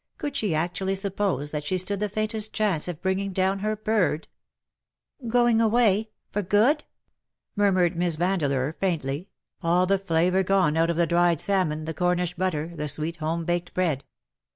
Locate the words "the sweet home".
12.75-13.45